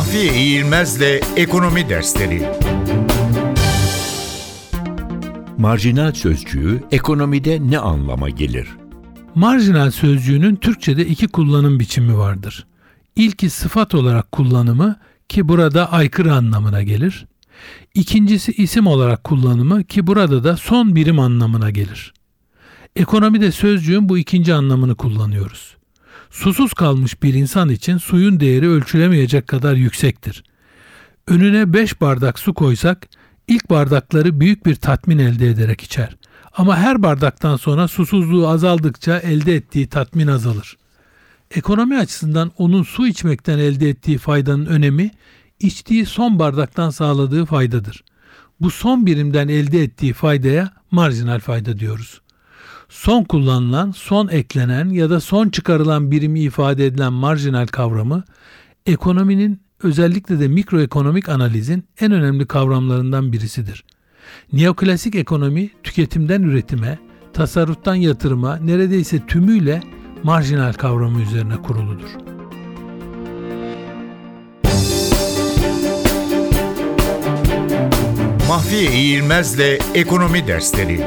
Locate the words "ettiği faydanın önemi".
43.88-45.10